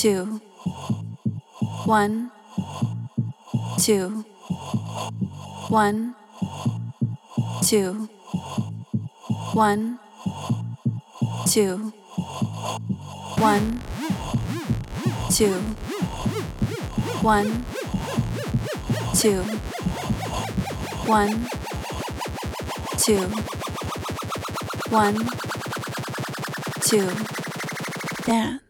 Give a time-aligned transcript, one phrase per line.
[0.00, 0.40] Two,
[1.84, 2.30] one,
[3.78, 4.24] two,
[5.68, 6.14] one,
[7.62, 8.08] two,
[9.52, 9.98] one,
[11.46, 11.92] two,
[13.36, 13.82] one,
[15.30, 15.52] two,
[17.20, 17.64] one,
[19.12, 19.42] two,
[21.04, 21.46] one,
[22.96, 23.20] two,
[24.88, 25.28] one,
[26.80, 27.10] two,
[28.24, 28.69] dance.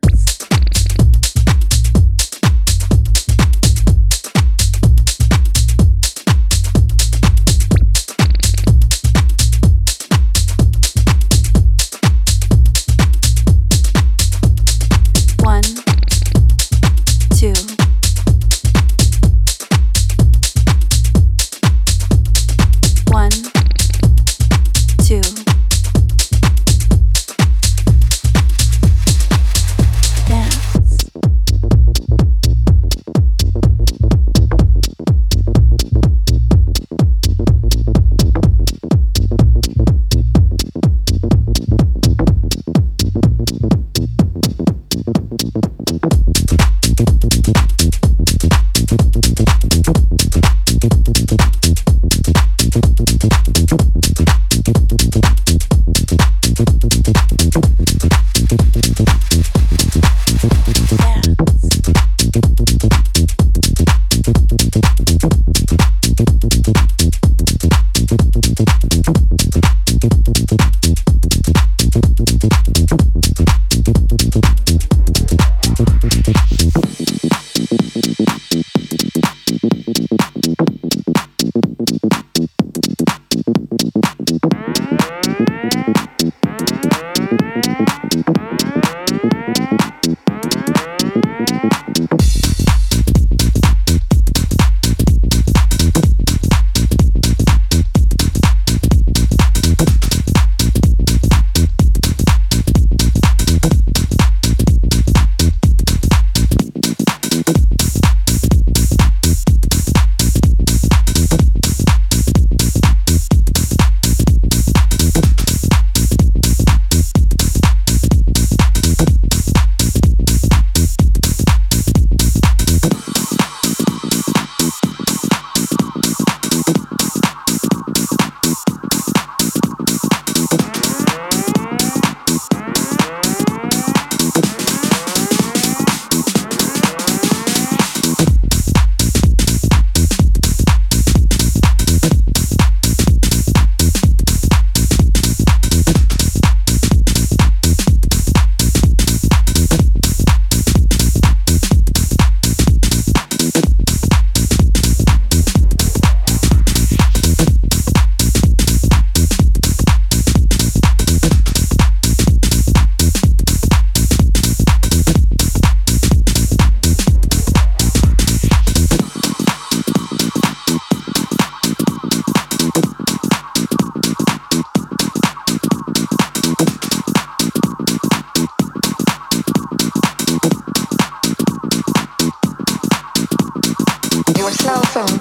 [184.41, 185.21] your cell phone,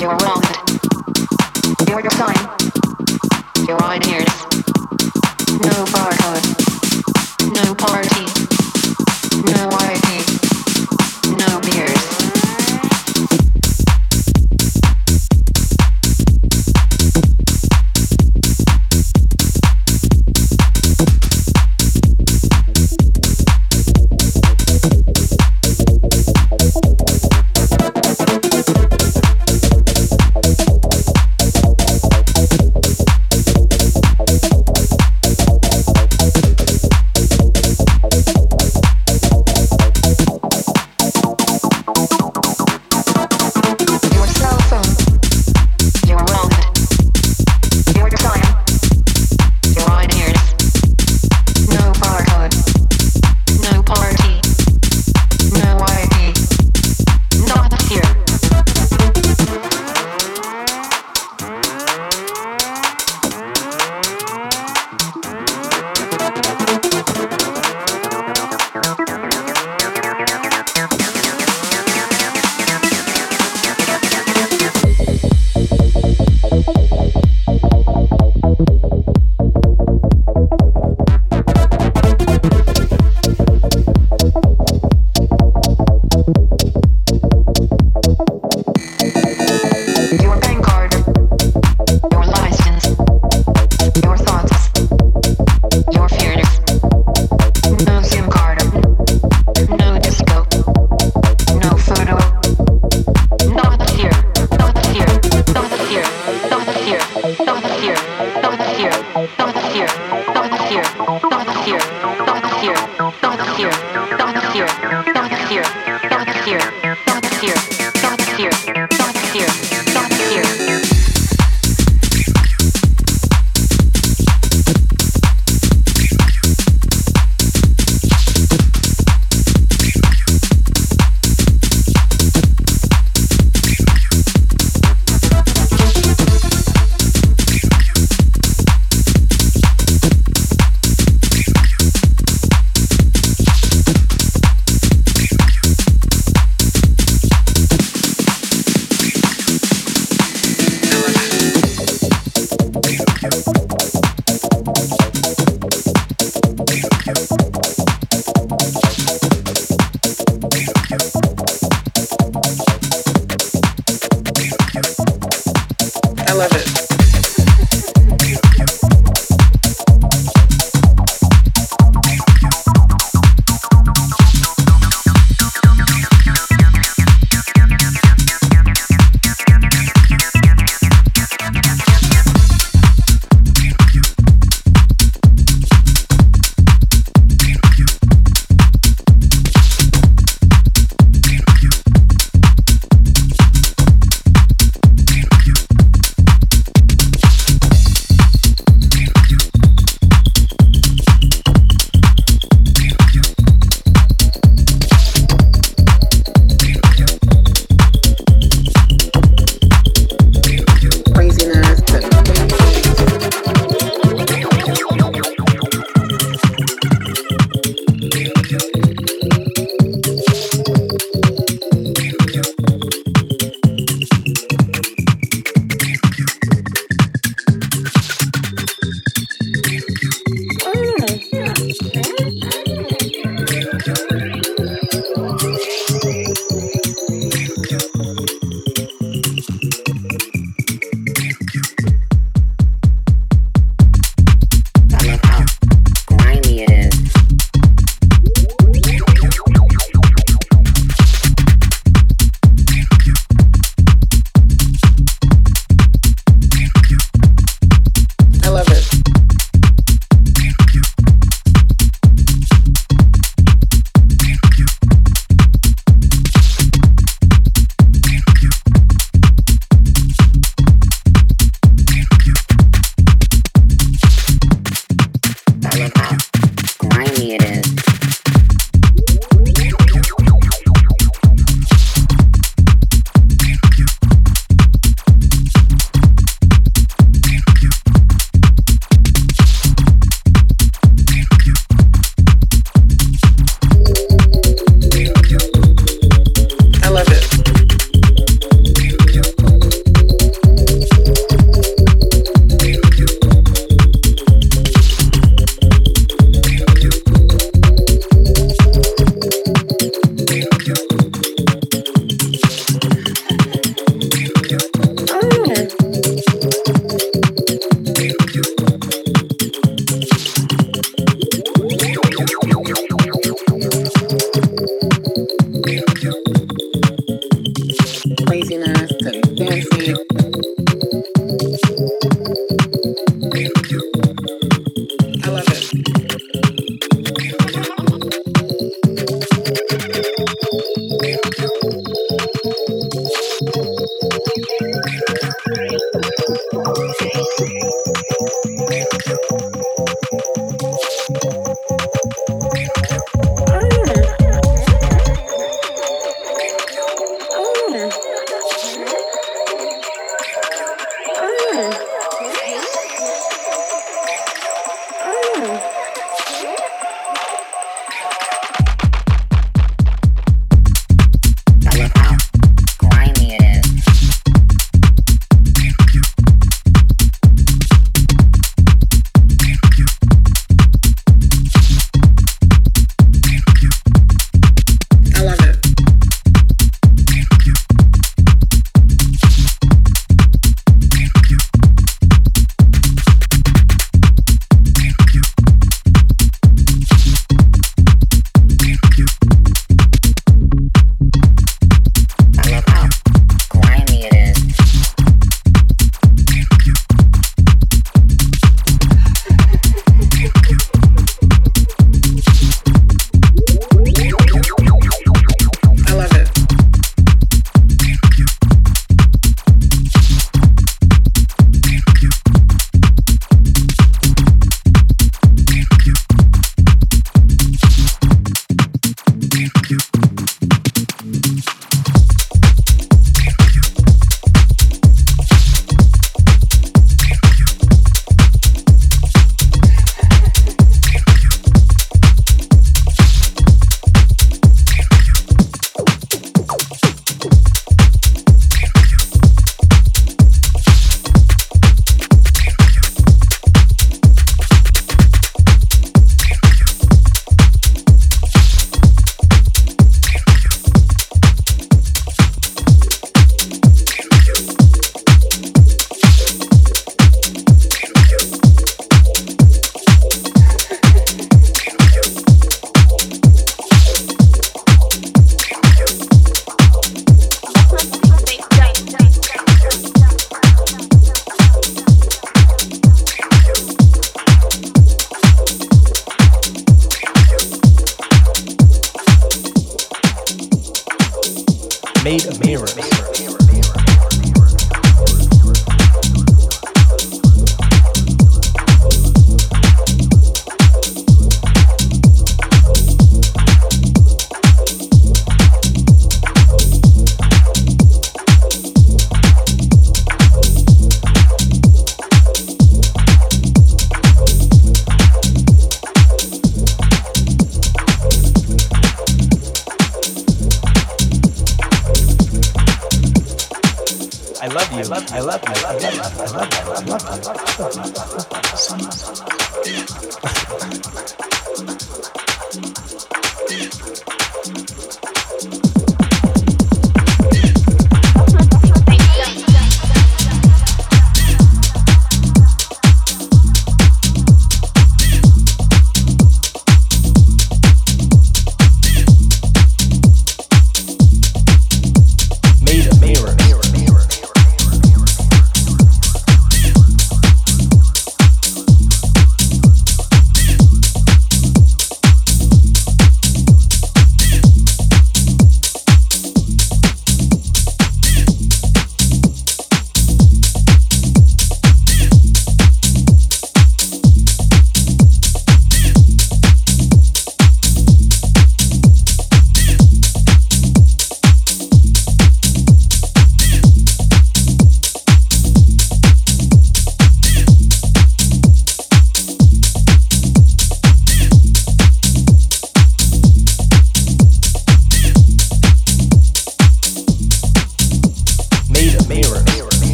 [0.00, 2.57] your wallet, your time.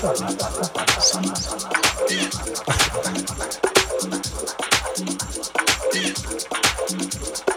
[0.00, 0.30] thank
[7.38, 7.49] you.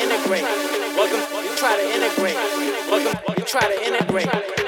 [0.00, 0.42] integrate.
[0.96, 2.36] Welcome, you try to integrate.
[2.90, 4.59] Welcome, you try to integrate.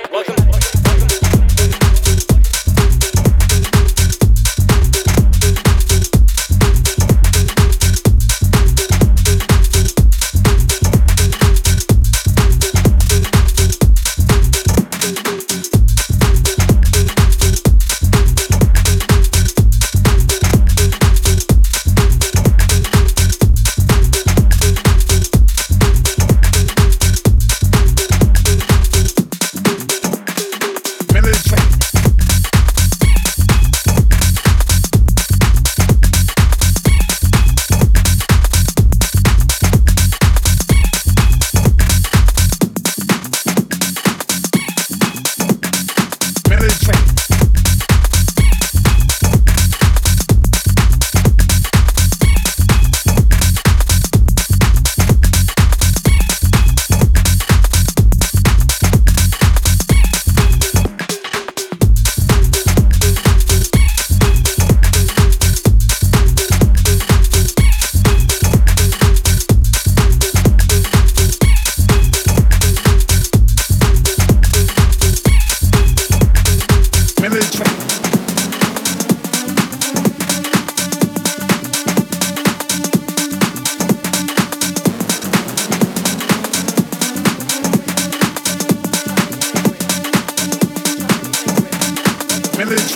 [92.64, 92.86] Melody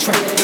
[0.00, 0.35] track.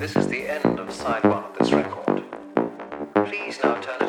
[0.00, 2.24] This is the end of side one of this record.
[3.26, 3.99] Please now turn.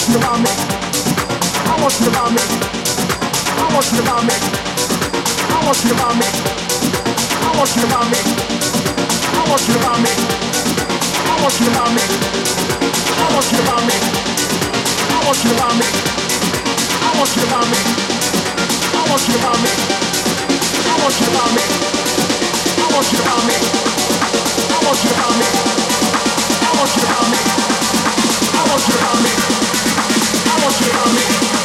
[0.00, 0.50] want you around me.
[1.68, 2.40] I want you around me.
[2.40, 4.36] I want you around me.
[5.44, 6.28] I want you around me.
[7.44, 8.20] I want you around me.
[9.20, 10.12] I want you around me.
[11.20, 12.04] I want you around me.
[13.12, 13.96] I want you around me.
[15.10, 15.88] I want you around me.
[15.92, 17.80] I want you around me.
[18.80, 19.74] I want you around me.
[20.88, 21.66] I want you around me.
[22.80, 23.56] I want you around me.
[24.40, 25.48] I want you around me.
[26.64, 27.40] I want you around me.
[28.56, 29.79] I want you around me.
[30.60, 31.59] も知らね